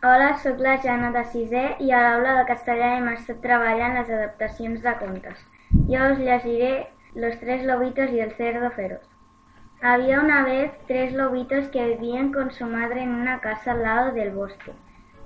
Hola, 0.00 0.36
sóc 0.38 0.60
la 0.62 0.76
Jana 0.78 1.08
de 1.10 1.24
sisè 1.30 1.60
i 1.82 1.88
a 1.90 2.00
l'aula 2.02 2.34
de 2.36 2.42
castellà 2.48 2.90
hem 2.96 3.08
estat 3.12 3.40
treballant 3.46 3.96
les 3.98 4.12
adaptacions 4.16 4.84
de 4.84 4.92
contes. 5.00 5.40
Yo 5.88 6.04
os 6.12 6.20
llegiré 6.20 6.68
Los 7.14 7.34
tres 7.40 7.64
lobitos 7.66 8.12
y 8.12 8.20
el 8.20 8.30
cerdo 8.36 8.70
feroz. 8.76 9.08
Había 9.82 10.20
una 10.20 10.44
vez 10.44 10.70
tres 10.86 11.14
lobitos 11.14 11.66
que 11.70 11.84
vivían 11.84 12.32
con 12.32 12.52
su 12.52 12.66
madre 12.66 13.02
en 13.02 13.12
una 13.12 13.40
casa 13.40 13.72
al 13.72 13.82
lado 13.82 14.12
del 14.12 14.30
bosque. 14.30 14.70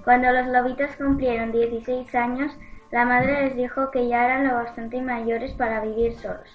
Cuando 0.05 0.33
los 0.33 0.47
lobitos 0.47 0.97
cumplieron 0.97 1.53
16 1.53 2.15
años, 2.15 2.57
la 2.91 3.05
madre 3.05 3.43
les 3.43 3.57
dijo 3.57 3.91
que 3.91 4.09
ya 4.09 4.25
eran 4.25 4.49
lo 4.49 4.55
bastante 4.55 5.03
mayores 5.03 5.53
para 5.53 5.81
vivir 5.81 6.15
solos. 6.15 6.49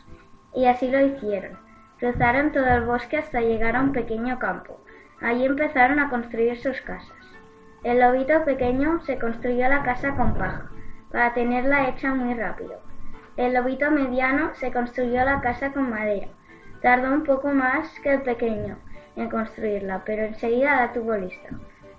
Y 0.56 0.66
así 0.66 0.88
lo 0.88 1.06
hicieron. 1.06 1.60
Cruzaron 2.00 2.52
todo 2.52 2.66
el 2.66 2.86
bosque 2.86 3.18
hasta 3.18 3.42
llegar 3.42 3.76
a 3.76 3.82
un 3.82 3.92
pequeño 3.92 4.40
campo. 4.40 4.82
Allí 5.22 5.46
empezaron 5.46 6.00
a 6.00 6.10
construir 6.10 6.58
sus 6.58 6.82
casas. 6.82 7.27
El 7.88 8.02
lobito 8.02 8.44
pequeño 8.44 9.00
se 9.06 9.18
construyó 9.18 9.70
la 9.70 9.82
casa 9.82 10.14
con 10.18 10.34
paja, 10.34 10.70
para 11.10 11.34
tenerla 11.34 11.88
hecha 11.88 12.14
muy 12.14 12.34
rápido. 12.34 12.82
El 13.38 13.54
lobito 13.54 13.90
mediano 13.90 14.54
se 14.56 14.74
construyó 14.74 15.24
la 15.24 15.40
casa 15.40 15.72
con 15.72 15.90
madera. 15.90 16.28
Tardó 16.82 17.14
un 17.14 17.24
poco 17.24 17.48
más 17.48 17.88
que 18.02 18.16
el 18.16 18.24
pequeño 18.24 18.78
en 19.16 19.30
construirla, 19.30 20.04
pero 20.06 20.24
enseguida 20.24 20.76
la 20.76 20.92
tuvo 20.92 21.16
lista. 21.16 21.48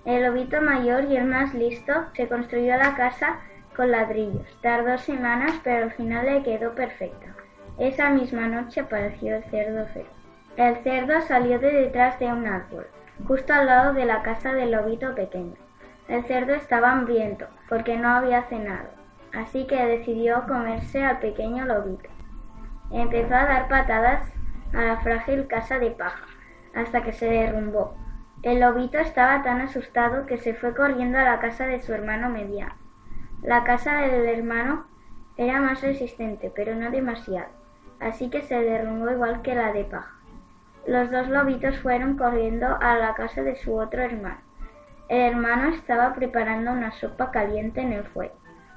El 0.04 0.24
lobito 0.24 0.60
mayor 0.60 1.06
y 1.06 1.16
el 1.16 1.24
más 1.24 1.54
listo 1.54 1.94
se 2.12 2.28
construyó 2.28 2.76
la 2.76 2.94
casa 2.94 3.38
con 3.74 3.90
ladrillos. 3.90 4.46
Tardó 4.60 4.98
semanas, 4.98 5.58
pero 5.64 5.84
al 5.84 5.92
final 5.92 6.26
le 6.26 6.42
quedó 6.42 6.74
perfecta. 6.74 7.28
Esa 7.78 8.10
misma 8.10 8.46
noche 8.46 8.80
apareció 8.80 9.36
el 9.36 9.44
cerdo 9.44 9.86
feroz. 9.86 10.12
El 10.58 10.76
cerdo 10.84 11.22
salió 11.22 11.58
de 11.58 11.72
detrás 11.72 12.18
de 12.18 12.26
un 12.26 12.46
árbol, 12.46 12.86
justo 13.26 13.54
al 13.54 13.64
lado 13.64 13.94
de 13.94 14.04
la 14.04 14.20
casa 14.20 14.52
del 14.52 14.72
lobito 14.72 15.14
pequeño. 15.14 15.54
El 16.08 16.24
cerdo 16.24 16.54
estaba 16.54 16.92
hambriento, 16.92 17.46
porque 17.68 17.98
no 17.98 18.08
había 18.08 18.42
cenado, 18.44 18.88
así 19.34 19.66
que 19.66 19.84
decidió 19.84 20.46
comerse 20.46 21.04
al 21.04 21.18
pequeño 21.18 21.66
lobito. 21.66 22.08
Empezó 22.90 23.34
a 23.34 23.44
dar 23.44 23.68
patadas 23.68 24.32
a 24.72 24.82
la 24.82 24.96
frágil 25.00 25.46
casa 25.48 25.78
de 25.78 25.90
paja, 25.90 26.24
hasta 26.74 27.02
que 27.02 27.12
se 27.12 27.26
derrumbó. 27.26 27.94
El 28.42 28.60
lobito 28.60 28.98
estaba 28.98 29.42
tan 29.42 29.60
asustado 29.60 30.24
que 30.24 30.38
se 30.38 30.54
fue 30.54 30.74
corriendo 30.74 31.18
a 31.18 31.24
la 31.24 31.40
casa 31.40 31.66
de 31.66 31.82
su 31.82 31.92
hermano 31.92 32.30
mediano. 32.30 32.72
La 33.42 33.64
casa 33.64 34.00
del 34.00 34.26
hermano 34.28 34.86
era 35.36 35.60
más 35.60 35.82
resistente, 35.82 36.50
pero 36.56 36.74
no 36.74 36.90
demasiado, 36.90 37.50
así 38.00 38.30
que 38.30 38.40
se 38.40 38.58
derrumbó 38.58 39.10
igual 39.10 39.42
que 39.42 39.54
la 39.54 39.74
de 39.74 39.84
paja. 39.84 40.14
Los 40.86 41.10
dos 41.10 41.28
lobitos 41.28 41.78
fueron 41.80 42.16
corriendo 42.16 42.78
a 42.80 42.94
la 42.94 43.14
casa 43.14 43.42
de 43.42 43.56
su 43.56 43.74
otro 43.74 44.00
hermano. 44.00 44.47
El 45.08 45.20
hermano 45.20 45.70
estaba 45.70 46.14
preparando 46.14 46.70
una 46.70 46.92
sopa 46.92 47.30
caliente 47.30 47.80
en 47.80 47.94
el 47.94 48.04
fuego. 48.04 48.34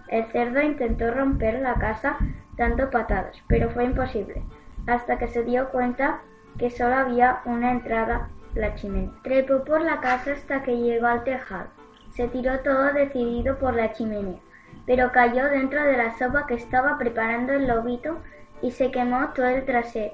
El 0.08 0.26
cerdo 0.32 0.62
intentó 0.62 1.12
romper 1.14 1.60
la 1.60 1.74
casa 1.76 2.18
dando 2.56 2.90
patadas, 2.90 3.36
pero 3.48 3.70
fue 3.72 3.84
imposible, 3.84 4.42
hasta 4.88 5.18
que 5.18 5.28
se 5.28 5.44
dio 5.44 5.70
cuenta 5.70 6.22
que 6.58 6.70
solo 6.70 6.96
había 6.96 7.42
una 7.46 7.72
entrada, 7.72 8.30
la 8.54 8.76
chimenea. 8.76 9.12
Trepó 9.24 9.64
por 9.66 9.82
la 9.82 10.00
casa 10.00 10.32
hasta 10.34 10.64
que 10.64 10.78
llegó 10.78 11.08
al 11.08 11.24
tejado. 11.24 11.68
Se 12.12 12.28
tiró 12.30 12.60
todo 12.60 12.94
decidido 12.94 13.58
por 13.58 13.76
la 13.76 13.92
chimenea, 13.94 14.40
pero 14.86 15.12
cayó 15.12 15.50
dentro 15.50 15.84
de 15.84 15.98
la 15.98 16.18
sopa 16.18 16.46
que 16.48 16.56
estaba 16.56 16.98
preparando 16.98 17.54
el 17.54 17.68
lobito 17.68 18.18
y 18.62 18.72
se 18.72 18.90
quemó 18.92 19.30
todo 19.30 19.48
el 19.48 19.66
trasero. 19.66 20.14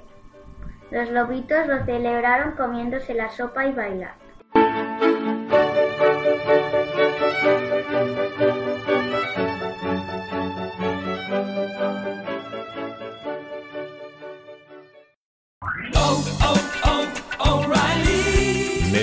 Los 0.89 1.09
lobitos 1.11 1.67
lo 1.67 1.83
celebraron 1.85 2.53
comiéndose 2.53 3.13
la 3.13 3.29
sopa 3.29 3.65
y 3.65 3.73
bailando. 3.73 4.26